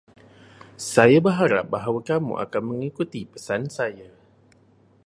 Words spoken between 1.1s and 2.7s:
berharap bahawa kamu akan